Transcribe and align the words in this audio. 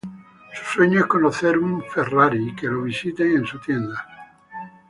Su 0.51 0.77
sueño 0.77 1.01
es 1.01 1.05
conocer 1.05 1.59
un 1.59 1.83
Ferrari 1.83 2.47
y 2.49 2.55
que 2.55 2.65
lo 2.65 2.81
visite 2.81 3.21
en 3.35 3.45
su 3.45 3.59
tienda. 3.59 4.03